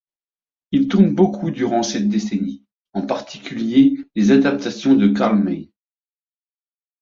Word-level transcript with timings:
Il 0.71 0.87
tourne 0.87 1.13
beaucoup 1.13 1.51
durant 1.51 1.83
cette 1.83 2.09
décennie, 2.09 2.65
en 2.93 3.05
particulier 3.05 3.99
les 4.15 4.31
adaptations 4.31 4.95
de 4.95 5.07
Karl 5.09 5.37
May. 5.37 5.69